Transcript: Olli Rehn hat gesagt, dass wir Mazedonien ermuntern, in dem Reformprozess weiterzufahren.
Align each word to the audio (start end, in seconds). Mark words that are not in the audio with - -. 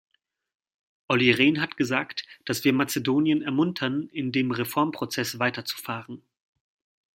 Olli 1.09 1.29
Rehn 1.29 1.61
hat 1.61 1.77
gesagt, 1.77 2.25
dass 2.45 2.63
wir 2.63 2.73
Mazedonien 2.73 3.43
ermuntern, 3.43 4.07
in 4.09 4.31
dem 4.31 4.49
Reformprozess 4.49 5.37
weiterzufahren. 5.37 6.23